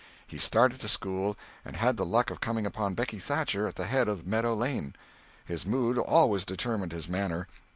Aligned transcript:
He 0.25 0.39
started 0.39 0.79
to 0.81 0.87
school 0.87 1.37
and 1.63 1.75
had 1.77 1.95
the 1.95 2.07
luck 2.07 2.31
of 2.31 2.41
coming 2.41 2.65
upon 2.65 2.95
Becky 2.95 3.19
Thatcher 3.19 3.67
at 3.67 3.75
the 3.75 3.85
head 3.85 4.07
of 4.07 4.25
Meadow 4.25 4.55
Lane. 4.55 4.95
His 5.45 5.63
mood 5.63 5.95
always 5.95 6.43
determined 6.43 6.91
his 6.91 7.07
manner. 7.07 7.47